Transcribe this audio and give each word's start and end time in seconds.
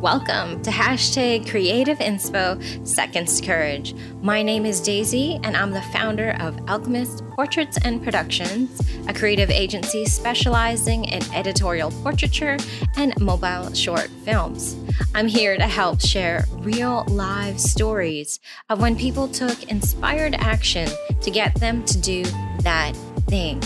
Welcome 0.00 0.62
to 0.62 0.70
hashtag 0.70 1.50
Creative 1.50 1.98
Inspo 1.98 2.88
Seconds 2.88 3.38
Courage. 3.38 3.94
My 4.22 4.42
name 4.42 4.64
is 4.64 4.80
Daisy, 4.80 5.38
and 5.44 5.54
I'm 5.54 5.72
the 5.72 5.82
founder 5.92 6.38
of 6.40 6.58
Alchemist 6.70 7.22
Portraits 7.32 7.76
and 7.84 8.02
Productions, 8.02 8.80
a 9.08 9.12
creative 9.12 9.50
agency 9.50 10.06
specializing 10.06 11.04
in 11.04 11.22
editorial 11.34 11.90
portraiture 12.02 12.56
and 12.96 13.12
mobile 13.20 13.74
short 13.74 14.08
films. 14.24 14.74
I'm 15.14 15.28
here 15.28 15.58
to 15.58 15.66
help 15.66 16.00
share 16.00 16.46
real 16.60 17.04
live 17.08 17.60
stories 17.60 18.40
of 18.70 18.80
when 18.80 18.96
people 18.96 19.28
took 19.28 19.64
inspired 19.64 20.34
action 20.36 20.88
to 21.20 21.30
get 21.30 21.54
them 21.56 21.84
to 21.84 22.00
do 22.00 22.24
that 22.62 22.92
thing. 23.28 23.62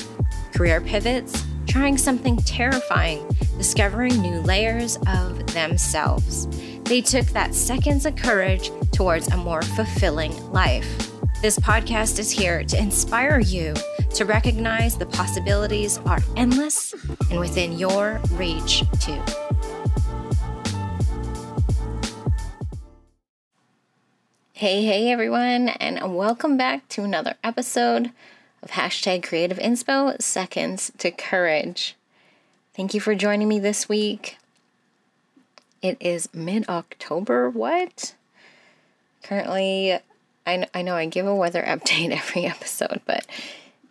Career 0.52 0.80
pivots, 0.80 1.44
trying 1.68 1.96
something 1.96 2.38
terrifying, 2.38 3.24
discovering 3.56 4.20
new 4.20 4.40
layers 4.40 4.98
of 5.06 5.46
themselves. 5.52 6.48
They 6.84 7.00
took 7.00 7.26
that 7.28 7.54
seconds 7.54 8.06
of 8.06 8.16
courage 8.16 8.70
towards 8.92 9.28
a 9.28 9.36
more 9.36 9.62
fulfilling 9.62 10.52
life. 10.52 11.10
This 11.40 11.58
podcast 11.58 12.18
is 12.18 12.30
here 12.30 12.64
to 12.64 12.78
inspire 12.78 13.38
you 13.40 13.74
to 14.14 14.24
recognize 14.24 14.96
the 14.96 15.06
possibilities 15.06 15.98
are 16.06 16.20
endless 16.36 16.94
and 17.30 17.40
within 17.40 17.78
your 17.78 18.20
reach, 18.32 18.82
too. 19.00 19.20
Hey, 24.52 24.84
hey, 24.84 25.10
everyone, 25.10 25.68
and 25.68 26.16
welcome 26.16 26.56
back 26.56 26.88
to 26.90 27.02
another 27.02 27.34
episode 27.42 28.12
of 28.62 28.70
hashtag 28.70 29.22
Creative 29.22 29.58
Inspo 29.58 30.20
Seconds 30.22 30.92
to 30.98 31.10
Courage. 31.10 31.96
Thank 32.76 32.92
you 32.92 32.98
for 32.98 33.14
joining 33.14 33.46
me 33.46 33.60
this 33.60 33.88
week. 33.88 34.36
It 35.80 35.96
is 36.00 36.28
mid 36.34 36.68
October. 36.68 37.48
What? 37.48 38.16
Currently, 39.22 40.00
I, 40.44 40.66
I 40.74 40.82
know 40.82 40.96
I 40.96 41.06
give 41.06 41.24
a 41.24 41.36
weather 41.36 41.62
update 41.68 42.10
every 42.10 42.46
episode, 42.46 43.00
but 43.06 43.26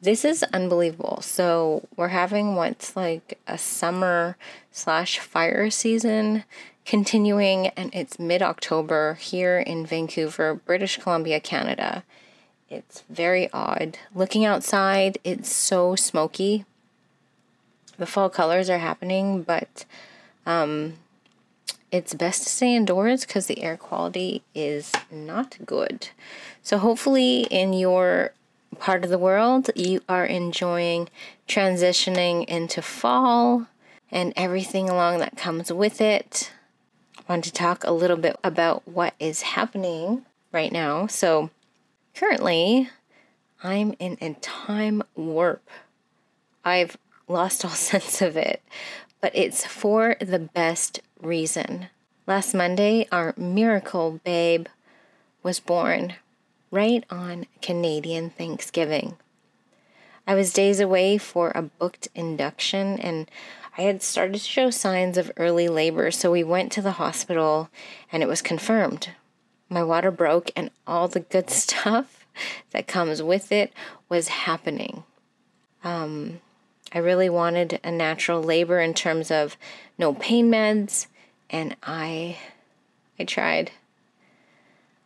this 0.01 0.25
is 0.25 0.43
unbelievable. 0.51 1.21
So, 1.21 1.87
we're 1.95 2.09
having 2.09 2.55
what's 2.55 2.93
like 2.93 3.39
a 3.47 3.57
summer 3.57 4.35
slash 4.69 5.17
fire 5.17 5.69
season 5.69 6.43
continuing, 6.85 7.67
and 7.67 7.89
it's 7.95 8.19
mid 8.19 8.41
October 8.41 9.13
here 9.13 9.59
in 9.59 9.85
Vancouver, 9.85 10.55
British 10.55 10.97
Columbia, 10.97 11.39
Canada. 11.39 12.03
It's 12.69 13.05
very 13.09 13.49
odd. 13.53 13.97
Looking 14.13 14.43
outside, 14.43 15.19
it's 15.23 15.49
so 15.49 15.95
smoky. 15.95 16.65
The 17.97 18.05
fall 18.05 18.29
colors 18.29 18.69
are 18.69 18.79
happening, 18.79 19.43
but 19.43 19.85
um, 20.45 20.93
it's 21.91 22.13
best 22.13 22.43
to 22.43 22.49
stay 22.49 22.75
indoors 22.75 23.25
because 23.25 23.47
the 23.47 23.61
air 23.61 23.77
quality 23.77 24.43
is 24.55 24.91
not 25.11 25.57
good. 25.65 26.09
So, 26.61 26.77
hopefully, 26.77 27.41
in 27.51 27.73
your 27.73 28.33
part 28.79 29.03
of 29.03 29.09
the 29.09 29.19
world, 29.19 29.69
you 29.75 30.01
are 30.09 30.25
enjoying 30.25 31.09
transitioning 31.47 32.45
into 32.45 32.81
fall 32.81 33.67
and 34.11 34.33
everything 34.35 34.89
along 34.89 35.19
that 35.19 35.37
comes 35.37 35.71
with 35.71 36.01
it. 36.01 36.51
I 37.17 37.33
want 37.33 37.45
to 37.45 37.53
talk 37.53 37.83
a 37.83 37.91
little 37.91 38.17
bit 38.17 38.37
about 38.43 38.87
what 38.87 39.13
is 39.19 39.43
happening 39.43 40.25
right 40.51 40.71
now. 40.71 41.07
So, 41.07 41.51
Currently, 42.15 42.89
I'm 43.63 43.95
in 43.97 44.17
a 44.21 44.35
time 44.35 45.01
warp. 45.15 45.67
I've 46.63 46.95
lost 47.27 47.63
all 47.63 47.71
sense 47.71 48.21
of 48.21 48.37
it, 48.37 48.61
but 49.21 49.31
it's 49.35 49.65
for 49.65 50.15
the 50.19 50.39
best 50.39 51.01
reason. 51.21 51.87
Last 52.25 52.53
Monday, 52.53 53.07
our 53.11 53.33
miracle 53.37 54.19
babe 54.23 54.67
was 55.41 55.59
born 55.59 56.13
right 56.71 57.03
on 57.09 57.45
Canadian 57.61 58.29
Thanksgiving. 58.29 59.17
I 60.25 60.35
was 60.35 60.53
days 60.53 60.79
away 60.79 61.17
for 61.17 61.51
a 61.53 61.61
booked 61.61 62.07
induction 62.15 62.97
and 62.99 63.29
I 63.77 63.81
had 63.81 64.01
started 64.01 64.33
to 64.33 64.39
show 64.39 64.69
signs 64.69 65.17
of 65.17 65.31
early 65.35 65.67
labor, 65.67 66.11
so 66.11 66.31
we 66.31 66.43
went 66.43 66.71
to 66.73 66.81
the 66.81 66.93
hospital 66.93 67.69
and 68.11 68.23
it 68.23 68.29
was 68.29 68.41
confirmed 68.41 69.09
my 69.73 69.83
water 69.83 70.11
broke, 70.11 70.51
and 70.55 70.69
all 70.85 71.07
the 71.07 71.19
good 71.19 71.49
stuff 71.49 72.25
that 72.71 72.87
comes 72.87 73.21
with 73.21 73.51
it 73.51 73.73
was 74.07 74.27
happening. 74.29 75.03
Um, 75.83 76.39
I 76.93 76.99
really 76.99 77.29
wanted 77.29 77.79
a 77.83 77.91
natural 77.91 78.41
labor 78.41 78.79
in 78.79 78.93
terms 78.93 79.31
of 79.31 79.57
no 79.97 80.13
pain 80.13 80.51
meds, 80.51 81.07
and 81.49 81.75
I, 81.81 82.37
I 83.17 83.23
tried. 83.23 83.71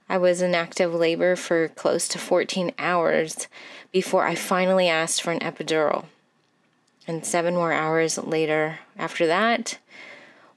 I 0.10 0.18
was 0.18 0.42
in 0.42 0.54
active 0.54 0.94
labor 0.94 1.36
for 1.36 1.70
close 1.70 2.08
to 2.10 2.20
14 2.20 2.74
hours 2.78 3.48
before 3.92 4.26
I 4.26 4.36
finally 4.36 4.88
asked 4.90 5.22
for 5.22 5.32
an 5.32 5.40
epidural. 5.40 6.06
And 7.08 7.26
seven 7.26 7.56
more 7.56 7.72
hours 7.72 8.18
later, 8.18 8.80
after 8.98 9.26
that, 9.28 9.80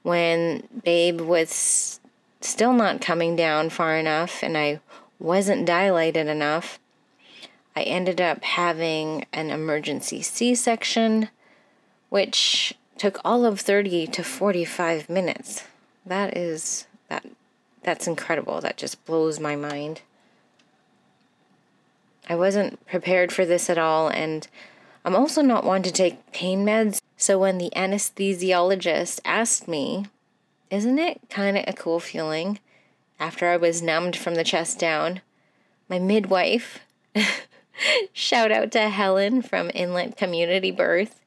when 0.03 0.67
Babe 0.83 1.21
was 1.21 1.99
still 2.41 2.73
not 2.73 3.01
coming 3.01 3.35
down 3.35 3.69
far 3.69 3.97
enough 3.97 4.43
and 4.43 4.57
I 4.57 4.81
wasn't 5.19 5.65
dilated 5.65 6.27
enough, 6.27 6.79
I 7.75 7.83
ended 7.83 8.19
up 8.19 8.43
having 8.43 9.25
an 9.31 9.49
emergency 9.49 10.21
C 10.21 10.55
section, 10.55 11.29
which 12.09 12.73
took 12.97 13.19
all 13.23 13.45
of 13.45 13.59
30 13.59 14.07
to 14.07 14.23
45 14.23 15.09
minutes. 15.09 15.63
That 16.05 16.37
is 16.37 16.87
that 17.07 17.25
that's 17.83 18.07
incredible. 18.07 18.61
That 18.61 18.77
just 18.77 19.03
blows 19.05 19.39
my 19.39 19.55
mind. 19.55 20.01
I 22.29 22.35
wasn't 22.35 22.85
prepared 22.85 23.31
for 23.31 23.45
this 23.45 23.69
at 23.69 23.77
all 23.77 24.09
and 24.09 24.47
I'm 25.03 25.15
also 25.15 25.41
not 25.41 25.63
one 25.63 25.81
to 25.83 25.91
take 25.91 26.31
pain 26.31 26.65
meds. 26.65 27.01
So 27.17 27.39
when 27.39 27.57
the 27.57 27.71
anesthesiologist 27.75 29.19
asked 29.25 29.67
me 29.67 30.05
isn't 30.69 30.99
it 30.99 31.19
kind 31.29 31.57
of 31.57 31.65
a 31.67 31.73
cool 31.73 31.99
feeling 31.99 32.59
after 33.19 33.49
I 33.49 33.57
was 33.57 33.81
numbed 33.81 34.15
from 34.15 34.35
the 34.35 34.43
chest 34.43 34.79
down? 34.79 35.21
My 35.89 35.99
midwife, 35.99 36.79
shout 38.13 38.51
out 38.51 38.71
to 38.71 38.89
Helen 38.89 39.41
from 39.41 39.71
Inlet 39.73 40.17
Community 40.17 40.71
Birth. 40.71 41.21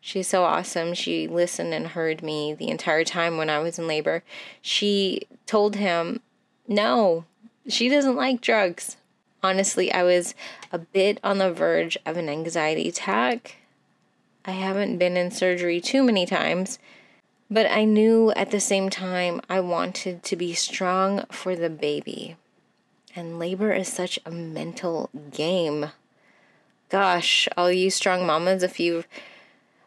She's 0.00 0.28
so 0.28 0.44
awesome. 0.44 0.94
She 0.94 1.26
listened 1.26 1.74
and 1.74 1.88
heard 1.88 2.22
me 2.22 2.54
the 2.54 2.68
entire 2.68 3.04
time 3.04 3.36
when 3.36 3.50
I 3.50 3.58
was 3.58 3.78
in 3.78 3.86
labor. 3.86 4.22
She 4.62 5.22
told 5.46 5.76
him, 5.76 6.20
no, 6.68 7.24
she 7.68 7.88
doesn't 7.88 8.16
like 8.16 8.40
drugs. 8.40 8.96
Honestly, 9.42 9.92
I 9.92 10.02
was 10.02 10.34
a 10.72 10.78
bit 10.78 11.18
on 11.22 11.38
the 11.38 11.52
verge 11.52 11.98
of 12.06 12.16
an 12.16 12.28
anxiety 12.28 12.88
attack. 12.88 13.56
I 14.44 14.52
haven't 14.52 14.98
been 14.98 15.16
in 15.16 15.30
surgery 15.30 15.80
too 15.80 16.04
many 16.04 16.24
times, 16.24 16.78
but 17.50 17.66
I 17.66 17.84
knew 17.84 18.32
at 18.32 18.50
the 18.50 18.60
same 18.60 18.90
time 18.90 19.40
I 19.48 19.60
wanted 19.60 20.22
to 20.24 20.36
be 20.36 20.54
strong 20.54 21.24
for 21.30 21.56
the 21.56 21.70
baby. 21.70 22.36
And 23.16 23.38
labor 23.38 23.72
is 23.72 23.88
such 23.88 24.18
a 24.26 24.30
mental 24.30 25.08
game. 25.32 25.86
Gosh, 26.90 27.48
all 27.56 27.72
you 27.72 27.90
strong 27.90 28.26
mamas, 28.26 28.62
if 28.62 28.78
you've 28.78 29.08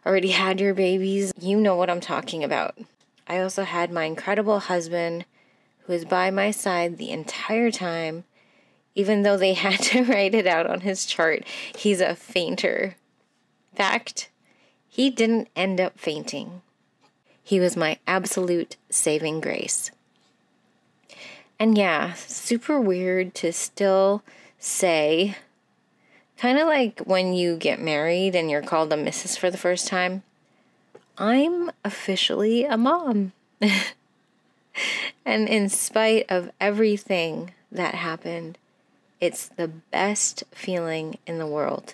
already 0.04 0.32
had 0.32 0.60
your 0.60 0.74
babies, 0.74 1.32
you 1.40 1.62
know 1.62 1.76
what 1.76 1.92
I'm 1.92 2.02
talking 2.02 2.44
about. 2.44 2.76
I 3.28 3.40
also 3.40 3.66
had 3.66 3.92
my 3.92 4.06
incredible 4.06 4.60
husband 4.62 5.26
who 5.82 5.94
was 5.94 6.06
by 6.06 6.32
my 6.32 6.50
side 6.50 6.98
the 6.98 7.12
entire 7.12 7.70
time, 7.70 8.24
even 8.96 9.22
though 9.22 9.38
they 9.38 9.54
had 9.66 9.80
to 9.84 10.04
write 10.06 10.34
it 10.34 10.48
out 10.48 10.66
on 10.66 10.82
his 10.82 11.06
chart. 11.06 11.44
He's 11.78 12.02
a 12.02 12.16
fainter. 12.16 12.96
Fact, 13.76 14.32
he 14.88 15.12
didn't 15.12 15.50
end 15.56 15.80
up 15.80 16.00
fainting. 16.00 16.64
He 17.44 17.60
was 17.60 17.78
my 17.78 18.00
absolute 18.08 18.76
saving 18.90 19.40
grace. 19.40 19.92
And 21.60 21.78
yeah, 21.78 22.14
super 22.14 22.80
weird 22.80 23.36
to 23.36 23.52
still 23.52 24.24
say, 24.58 25.36
kind 26.38 26.58
of 26.58 26.68
like 26.68 27.02
when 27.02 27.34
you 27.34 27.58
get 27.58 27.82
married 27.82 28.34
and 28.34 28.50
you're 28.50 28.62
called 28.62 28.94
a 28.94 28.98
missus 28.98 29.36
for 29.36 29.52
the 29.52 29.58
first 29.58 29.88
time. 29.88 30.24
I'm 31.18 31.70
officially 31.84 32.64
a 32.64 32.78
mom. 32.78 33.34
and 35.26 35.50
in 35.50 35.68
spite 35.68 36.26
of 36.30 36.50
everything 36.62 37.52
that 37.70 37.96
happened, 37.96 38.58
it's 39.20 39.50
the 39.50 39.68
best 39.68 40.46
feeling 40.52 41.18
in 41.28 41.40
the 41.40 41.48
world. 41.48 41.94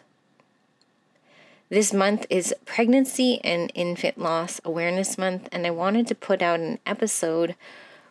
This 1.70 1.92
month 1.92 2.28
is 2.30 2.54
Pregnancy 2.66 3.42
and 3.44 3.72
Infant 3.74 4.20
Loss 4.20 4.62
Awareness 4.64 5.18
Month, 5.18 5.50
and 5.52 5.66
I 5.66 5.72
wanted 5.72 6.06
to 6.08 6.16
put 6.16 6.44
out 6.44 6.60
an 6.60 6.78
episode 6.86 7.56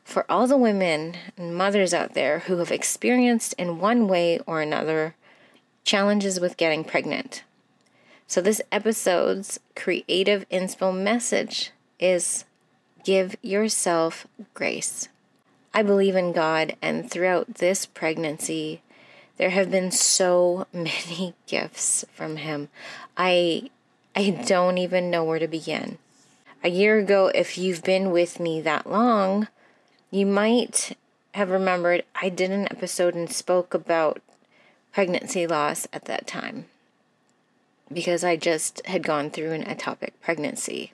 for 0.04 0.30
all 0.30 0.46
the 0.46 0.56
women 0.56 1.16
and 1.36 1.56
mothers 1.56 1.94
out 1.94 2.14
there 2.14 2.40
who 2.40 2.58
have 2.58 2.70
experienced, 2.70 3.54
in 3.54 3.78
one 3.78 4.06
way 4.06 4.38
or 4.46 4.60
another, 4.60 5.14
challenges 5.84 6.38
with 6.38 6.56
getting 6.56 6.84
pregnant. 6.84 7.42
So, 8.26 8.40
this 8.40 8.62
episode's 8.70 9.58
creative 9.74 10.48
inspo 10.50 10.96
message 10.96 11.72
is 11.98 12.44
Give 13.04 13.36
yourself 13.42 14.26
grace. 14.54 15.08
I 15.74 15.82
believe 15.82 16.16
in 16.16 16.32
God, 16.32 16.74
and 16.80 17.10
throughout 17.10 17.56
this 17.56 17.84
pregnancy, 17.84 18.80
there 19.36 19.50
have 19.50 19.70
been 19.70 19.90
so 19.90 20.66
many 20.72 21.34
gifts 21.46 22.04
from 22.14 22.36
Him. 22.36 22.70
I 23.16 23.70
I 24.16 24.30
don't 24.30 24.78
even 24.78 25.10
know 25.10 25.24
where 25.24 25.38
to 25.38 25.48
begin. 25.48 25.98
A 26.62 26.70
year 26.70 26.98
ago, 26.98 27.30
if 27.34 27.58
you've 27.58 27.82
been 27.82 28.10
with 28.10 28.40
me 28.40 28.62
that 28.62 28.88
long, 28.88 29.48
you 30.14 30.24
might 30.24 30.96
have 31.32 31.50
remembered 31.50 32.04
I 32.14 32.28
did 32.28 32.52
an 32.52 32.68
episode 32.70 33.16
and 33.16 33.28
spoke 33.28 33.74
about 33.74 34.22
pregnancy 34.92 35.44
loss 35.44 35.88
at 35.92 36.04
that 36.04 36.28
time 36.28 36.66
because 37.92 38.22
I 38.22 38.36
just 38.36 38.86
had 38.86 39.02
gone 39.02 39.30
through 39.30 39.50
an 39.50 39.64
ectopic 39.64 40.10
pregnancy. 40.22 40.92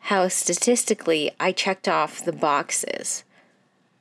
How 0.00 0.26
statistically 0.26 1.30
I 1.38 1.52
checked 1.52 1.86
off 1.86 2.24
the 2.24 2.32
boxes. 2.32 3.22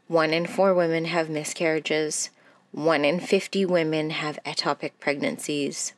One 0.08 0.34
in 0.34 0.48
four 0.48 0.74
women 0.74 1.06
have 1.06 1.30
miscarriages, 1.30 2.32
one 2.72 3.06
in 3.06 3.20
50 3.20 3.64
women 3.66 4.10
have 4.10 4.40
ectopic 4.44 4.94
pregnancies. 5.00 5.94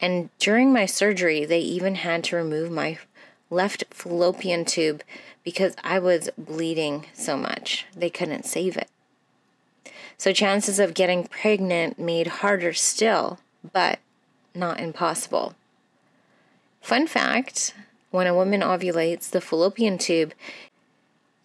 And 0.00 0.30
during 0.38 0.72
my 0.72 0.86
surgery, 0.86 1.44
they 1.44 1.60
even 1.60 1.96
had 1.96 2.24
to 2.24 2.36
remove 2.36 2.70
my 2.70 2.98
left 3.54 3.84
fallopian 3.90 4.64
tube 4.64 5.02
because 5.44 5.76
I 5.84 5.98
was 5.98 6.30
bleeding 6.36 7.06
so 7.14 7.36
much. 7.36 7.86
They 7.94 8.10
couldn't 8.10 8.46
save 8.46 8.76
it. 8.76 8.88
So 10.16 10.32
chances 10.32 10.78
of 10.78 10.94
getting 10.94 11.26
pregnant 11.26 11.98
made 11.98 12.26
harder 12.26 12.72
still, 12.72 13.38
but 13.72 13.98
not 14.54 14.80
impossible. 14.80 15.54
Fun 16.80 17.06
fact 17.06 17.74
when 18.10 18.26
a 18.26 18.34
woman 18.34 18.60
ovulates, 18.60 19.28
the 19.30 19.40
fallopian 19.40 19.98
tube 19.98 20.34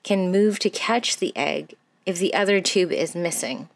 can 0.04 0.32
move 0.32 0.60
to 0.60 0.70
catch 0.70 1.18
the 1.18 1.36
egg 1.36 1.76
if 2.06 2.20
the 2.20 2.34
other 2.34 2.62
tube 2.62 2.92
is 2.92 3.16
missing. 3.16 3.70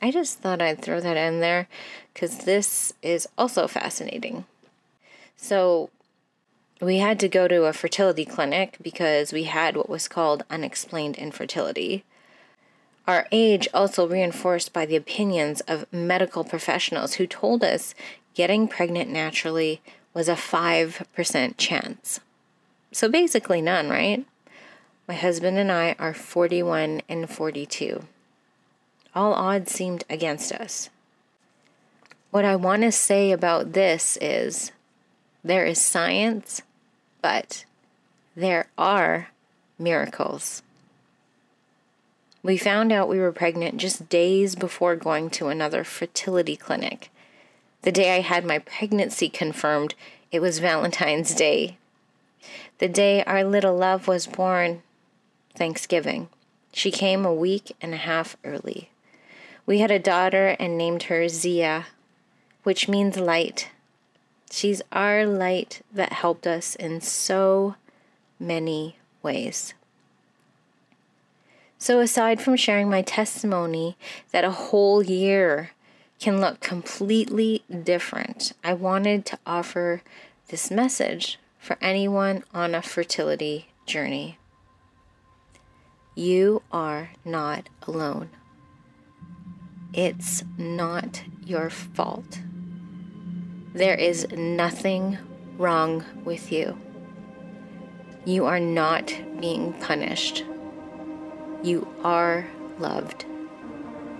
I 0.00 0.10
just 0.10 0.40
thought 0.40 0.60
I'd 0.60 0.82
throw 0.82 1.00
that 1.00 1.16
in 1.16 1.40
there 1.40 1.68
because 2.12 2.38
this 2.38 2.92
is 3.02 3.28
also 3.38 3.68
fascinating. 3.68 4.44
So, 5.36 5.90
we 6.82 6.98
had 6.98 7.20
to 7.20 7.28
go 7.28 7.46
to 7.46 7.64
a 7.64 7.72
fertility 7.72 8.24
clinic 8.24 8.76
because 8.82 9.32
we 9.32 9.44
had 9.44 9.76
what 9.76 9.88
was 9.88 10.08
called 10.08 10.44
unexplained 10.50 11.16
infertility. 11.16 12.04
Our 13.06 13.28
age 13.30 13.68
also 13.72 14.06
reinforced 14.06 14.72
by 14.72 14.86
the 14.86 14.96
opinions 14.96 15.60
of 15.62 15.90
medical 15.92 16.42
professionals 16.42 17.14
who 17.14 17.26
told 17.26 17.62
us 17.62 17.94
getting 18.34 18.66
pregnant 18.66 19.10
naturally 19.10 19.80
was 20.12 20.28
a 20.28 20.34
5% 20.34 21.56
chance. 21.56 22.20
So 22.90 23.08
basically, 23.08 23.62
none, 23.62 23.88
right? 23.88 24.26
My 25.06 25.14
husband 25.14 25.58
and 25.58 25.70
I 25.70 25.94
are 26.00 26.14
41 26.14 27.02
and 27.08 27.30
42. 27.30 28.04
All 29.14 29.34
odds 29.34 29.72
seemed 29.72 30.04
against 30.10 30.50
us. 30.52 30.90
What 32.30 32.44
I 32.44 32.56
want 32.56 32.82
to 32.82 32.90
say 32.90 33.30
about 33.30 33.72
this 33.72 34.18
is 34.20 34.72
there 35.44 35.66
is 35.66 35.80
science, 35.80 36.62
but 37.22 37.64
there 38.36 38.66
are 38.76 39.28
miracles. 39.78 40.62
We 42.42 42.56
found 42.56 42.92
out 42.92 43.08
we 43.08 43.20
were 43.20 43.32
pregnant 43.32 43.76
just 43.76 44.08
days 44.08 44.56
before 44.56 44.96
going 44.96 45.30
to 45.30 45.48
another 45.48 45.84
fertility 45.84 46.56
clinic. 46.56 47.10
The 47.82 47.92
day 47.92 48.16
I 48.16 48.20
had 48.20 48.44
my 48.44 48.58
pregnancy 48.58 49.28
confirmed, 49.28 49.94
it 50.30 50.40
was 50.40 50.58
Valentine's 50.58 51.34
Day. 51.34 51.76
The 52.78 52.88
day 52.88 53.22
our 53.24 53.44
little 53.44 53.76
love 53.76 54.08
was 54.08 54.26
born, 54.26 54.82
Thanksgiving. 55.54 56.28
She 56.72 56.90
came 56.90 57.24
a 57.24 57.34
week 57.34 57.76
and 57.80 57.94
a 57.94 57.98
half 57.98 58.36
early. 58.44 58.90
We 59.66 59.78
had 59.78 59.90
a 59.92 59.98
daughter 59.98 60.56
and 60.58 60.76
named 60.76 61.04
her 61.04 61.28
Zia, 61.28 61.86
which 62.64 62.88
means 62.88 63.16
light. 63.18 63.70
She's 64.52 64.82
our 64.92 65.24
light 65.24 65.80
that 65.94 66.12
helped 66.12 66.46
us 66.46 66.74
in 66.74 67.00
so 67.00 67.76
many 68.38 68.98
ways. 69.22 69.72
So, 71.78 72.00
aside 72.00 72.38
from 72.42 72.56
sharing 72.56 72.90
my 72.90 73.00
testimony 73.00 73.96
that 74.30 74.44
a 74.44 74.50
whole 74.50 75.02
year 75.02 75.70
can 76.20 76.38
look 76.38 76.60
completely 76.60 77.64
different, 77.82 78.52
I 78.62 78.74
wanted 78.74 79.24
to 79.24 79.38
offer 79.46 80.02
this 80.48 80.70
message 80.70 81.38
for 81.58 81.78
anyone 81.80 82.44
on 82.52 82.74
a 82.74 82.82
fertility 82.82 83.68
journey. 83.86 84.36
You 86.14 86.60
are 86.70 87.12
not 87.24 87.70
alone. 87.86 88.28
It's 89.94 90.44
not 90.58 91.22
your 91.42 91.70
fault. 91.70 92.40
There 93.74 93.94
is 93.94 94.26
nothing 94.32 95.18
wrong 95.58 96.04
with 96.24 96.52
you. 96.52 96.78
You 98.24 98.46
are 98.46 98.60
not 98.60 99.12
being 99.40 99.72
punished 99.74 100.44
you 101.62 101.86
are 102.02 102.48
loved. 102.78 103.24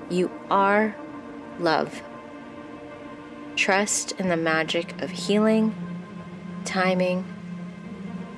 You 0.08 0.30
are 0.50 0.94
love. 1.58 2.02
Trust 3.56 4.12
in 4.12 4.28
the 4.28 4.36
magic 4.36 5.00
of 5.02 5.10
healing, 5.10 5.74
timing, 6.64 7.24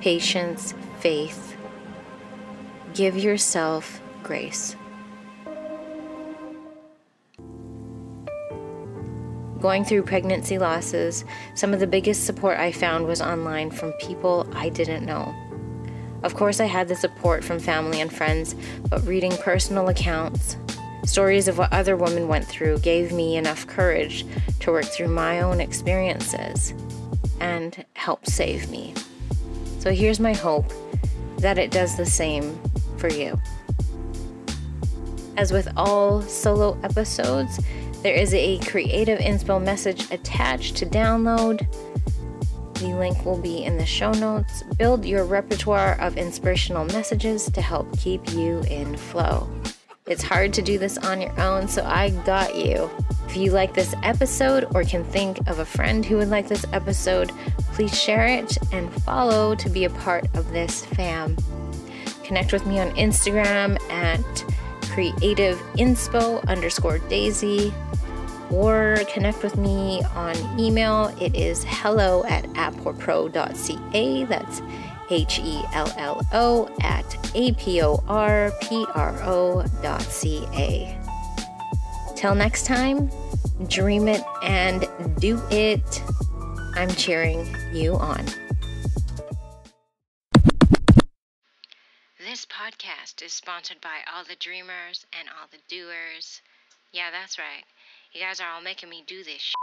patience, 0.01 0.73
faith. 0.99 1.55
Give 2.93 3.15
yourself 3.15 4.01
grace. 4.23 4.75
Going 9.65 9.83
through 9.83 10.03
pregnancy 10.03 10.59
losses, 10.59 11.25
some 11.55 11.73
of 11.73 11.79
the 11.79 11.87
biggest 11.87 12.23
support 12.23 12.59
I 12.59 12.71
found 12.71 13.07
was 13.07 13.19
online 13.19 13.71
from 13.71 13.93
people 13.93 14.47
I 14.53 14.69
didn't 14.69 15.07
know. 15.07 15.33
Of 16.21 16.35
course, 16.35 16.59
I 16.59 16.65
had 16.65 16.87
the 16.87 16.95
support 16.95 17.43
from 17.43 17.57
family 17.57 17.99
and 17.99 18.13
friends, 18.13 18.55
but 18.91 19.03
reading 19.07 19.35
personal 19.37 19.89
accounts, 19.89 20.57
stories 21.03 21.47
of 21.47 21.57
what 21.57 21.73
other 21.73 21.97
women 21.97 22.27
went 22.27 22.45
through, 22.45 22.77
gave 22.81 23.11
me 23.11 23.37
enough 23.37 23.65
courage 23.65 24.23
to 24.59 24.71
work 24.71 24.85
through 24.85 25.07
my 25.07 25.41
own 25.41 25.59
experiences 25.59 26.75
and 27.39 27.83
help 27.93 28.27
save 28.27 28.69
me. 28.69 28.93
So 29.79 29.91
here's 29.91 30.19
my 30.19 30.33
hope 30.33 30.71
that 31.39 31.57
it 31.57 31.71
does 31.71 31.97
the 31.97 32.05
same 32.05 32.55
for 32.97 33.09
you. 33.09 33.41
As 35.37 35.51
with 35.51 35.67
all 35.75 36.21
solo 36.21 36.79
episodes, 36.83 37.59
there 38.05 38.13
is 38.13 38.35
a 38.35 38.59
creative 38.59 39.17
inspo 39.17 39.59
message 39.59 40.11
attached 40.11 40.75
to 40.75 40.85
download. 40.85 41.65
The 42.75 42.93
link 42.93 43.25
will 43.25 43.39
be 43.39 43.63
in 43.63 43.79
the 43.79 43.85
show 43.87 44.11
notes. 44.11 44.61
Build 44.77 45.03
your 45.03 45.25
repertoire 45.25 45.99
of 45.99 46.15
inspirational 46.15 46.85
messages 46.85 47.49
to 47.49 47.63
help 47.63 47.97
keep 47.97 48.31
you 48.33 48.59
in 48.69 48.95
flow. 48.95 49.49
It's 50.05 50.21
hard 50.21 50.53
to 50.53 50.61
do 50.61 50.77
this 50.77 50.99
on 50.99 51.19
your 51.19 51.41
own, 51.41 51.67
so 51.67 51.83
I 51.83 52.11
got 52.27 52.55
you. 52.55 52.91
If 53.25 53.35
you 53.35 53.49
like 53.49 53.73
this 53.73 53.95
episode 54.03 54.67
or 54.75 54.83
can 54.83 55.03
think 55.05 55.39
of 55.49 55.57
a 55.57 55.65
friend 55.65 56.05
who 56.05 56.17
would 56.17 56.29
like 56.29 56.47
this 56.47 56.67
episode, 56.73 57.31
please 57.73 57.99
share 57.99 58.27
it 58.27 58.55
and 58.71 58.93
follow 59.01 59.55
to 59.55 59.67
be 59.67 59.85
a 59.85 59.89
part 59.89 60.25
of 60.35 60.51
this 60.51 60.85
fam. 60.85 61.35
Connect 62.23 62.53
with 62.53 62.67
me 62.67 62.79
on 62.79 62.91
Instagram 62.97 63.81
at 63.89 64.21
creative 64.91 65.57
inspo 65.75 66.47
underscore 66.47 66.99
daisy 66.99 67.73
or 68.51 68.97
connect 69.11 69.43
with 69.43 69.57
me 69.57 70.01
on 70.15 70.35
email. 70.59 71.15
It 71.19 71.35
is 71.35 71.63
hello 71.67 72.23
at 72.25 72.43
apporpro.ca. 72.53 74.25
That's 74.25 74.61
H 75.09 75.39
E 75.39 75.63
L 75.73 75.93
L 75.97 76.25
O 76.33 76.69
at 76.81 77.31
A 77.35 77.53
P 77.53 77.81
O 77.81 78.03
R 78.07 78.51
P 78.61 78.85
R 78.95 79.17
O 79.23 79.65
dot 79.81 80.01
C 80.01 80.45
A. 80.53 80.99
Till 82.15 82.35
next 82.35 82.65
time, 82.65 83.09
dream 83.67 84.07
it 84.07 84.23
and 84.41 84.87
do 85.19 85.41
it. 85.51 86.03
I'm 86.75 86.89
cheering 86.89 87.45
you 87.73 87.95
on. 87.95 88.25
This 92.19 92.45
podcast 92.45 93.23
is 93.23 93.31
sponsored 93.31 93.79
by 93.79 93.99
all 94.13 94.23
the 94.23 94.35
dreamers 94.35 95.05
and 95.17 95.29
all 95.29 95.47
the 95.51 95.59
doers. 95.69 96.41
Yeah, 96.91 97.11
that's 97.11 97.37
right. 97.37 97.63
You 98.15 98.21
guys 98.21 98.39
are 98.39 98.49
all 98.49 98.61
making 98.61 98.87
me 98.87 99.03
do 99.05 99.25
this. 99.25 99.53